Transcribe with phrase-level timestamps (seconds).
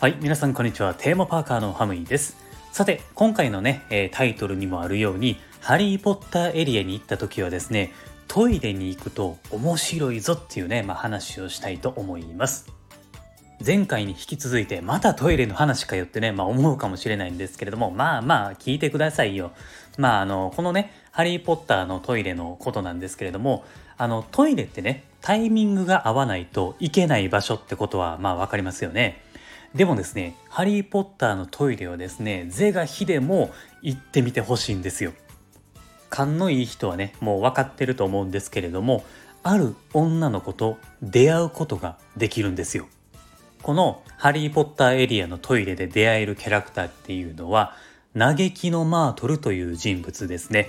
[0.00, 0.94] はい皆さんこんにちは。
[0.94, 2.36] テーマパーカーのハムイです。
[2.72, 7.92] さて今回のね、えー、タイトルにもあるようにハリー・ポッターエリアに行った時はですね
[8.28, 12.70] トイレに行くと面白いぞっていうね、まあ、話をしたいと思います。
[13.64, 19.52] 前回に引き続いてまたトイレの話かよってね、まあ思うかもしれないんですけれども、まあまあ聞いてくださいよ。
[19.96, 23.64] まああの、このね、ハリーポッターのトイレのことなんですけれども、
[23.96, 29.22] あの、トイレってね、タイミングが合わないといけない場所ってことはまあわかりますよね。
[29.74, 35.14] でもですね、ハリー・ポッターのトイレはですね、是が非でも行ってみてほしいんですよ。
[36.10, 39.02] 勘のいい人はね、もう分かってると思うんですけれども、
[39.42, 42.86] ある女の子と出会うことができるんですよ。
[43.62, 47.74] このハリー・ポッターエリアのトイレで出会えるキャラクターっていうのは、
[48.14, 50.68] 嘆きのマートルという人物ですね。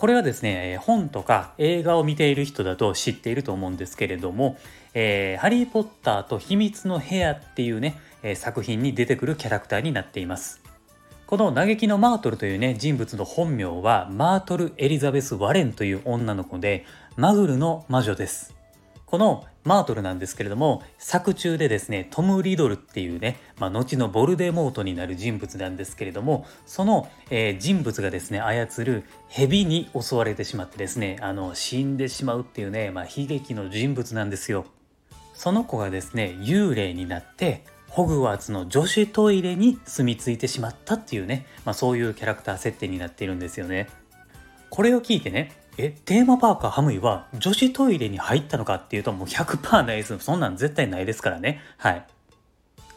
[0.00, 4.56] これはですね、本とか映画を見ている人だと知っていると思うんですけれども、
[4.94, 10.62] えー、ハリー・ポッターと秘密の部屋っていうね、え作品に出てくるキャラクターになっています。
[11.26, 18.59] この嘆きのマートルというね人物の本名はマートル・エリザベス・ワレンという女の子でマグルの魔女です。
[19.10, 34.64] このマートルなんですけれども作中でですねトム・リドルっていうね、まあ、後のボルデモートになる人物なんですけれどもその、えー、人物がですね操る蛇に襲われてしまってですねあの死んでしまうっていうね、まあ、悲劇の人物なんですよ。
[35.34, 43.88] その子がですね幽霊になってホグワーツの女子トイレに住み着いてしまったっていうね、まあ、そういうキャラクター設定になっているんですよね。
[44.68, 50.18] これを聞いてね、え、テーマパーカーハムイは女子トイレに入ったのかっていうともう100%ないです。
[50.18, 51.60] そんなん絶対ないですからね。
[51.78, 52.06] はい。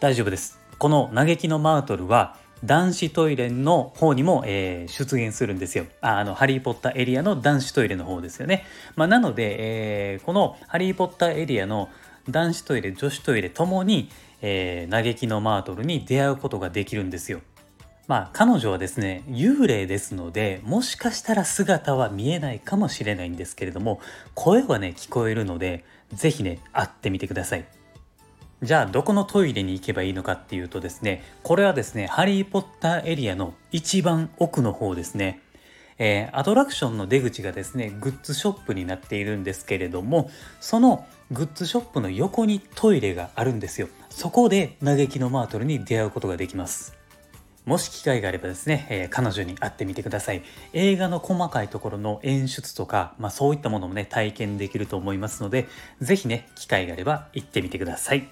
[0.00, 0.58] 大丈夫です。
[0.78, 6.18] この嘆きのマートルは男子トイレの方にも、えー、出現するんですよあ。
[6.18, 8.64] あの、ハリー・ポッターエリアの男子トイレの方ですよね。
[8.94, 9.56] まあ、なので、
[10.14, 11.88] えー、このハリー・ポッターエリアの
[12.30, 14.10] 男子トイレ、女子トイレともに、
[14.42, 17.40] えー、嘆きのマートルに出会うことができるんですよ。
[18.12, 24.02] まあ彼女はですね幽霊ですのでもしかしたら姿は見えないかもしれないんですけれども
[24.34, 27.64] 声はね聞こえるので是非ね会ってみてください。
[28.62, 35.40] じゃあどこのトイレに行けばいいのかっていうとですねこれはですねハリー・ポッターエリアの一番奥の方ですね。
[35.96, 40.30] えー、アトラクションの出口がですねグッズショップになっているんですけれども
[40.60, 47.01] そのグッズショップの横にトイレがあるんですよそこで嘆きのマートルに出会うことができます
[47.64, 50.42] もし機会があればですね、えー、彼女に会ってみてください
[50.72, 55.68] 映画の細かいところの演出とか、まあ、そういったものもね体験できると思いますので
[56.00, 58.28] 是非ね機会があれば行ってみてください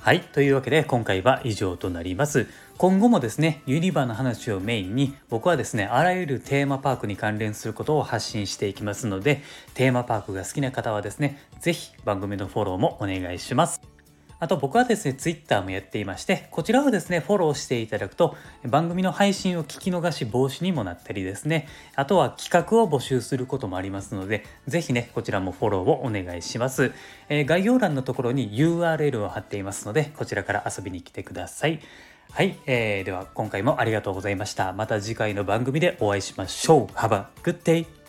[0.00, 0.20] はい。
[0.22, 2.46] というわけで今回は以上となります。
[2.78, 9.42] 今後もですね、ユニバーの話をメインに僕はですね、あらゆるテーマパークに関連することを発信していきますので、
[9.74, 13.99] テーマパークが好きな方はですね、是非番組のフォローもお願いします。
[14.40, 18.34] あと僕はですね、Twitter もやっていまして、こちらをですね、フォローしていただくと、
[18.64, 26.92] 番組の配信を聞き逃し防止にもなったりですね、あとは企画を募集することもありますので、ぜひね、こちらもフォローをお願いします。
[27.28, 31.80] えー、概要欄のところに URL を貼っていますので、こちらから遊びに来てください。
[32.32, 34.72] はい、えー、では今回もありがとうございました。
[34.72, 36.96] また次回の番組でお会いしましょう。
[36.96, 37.99] Have a good day!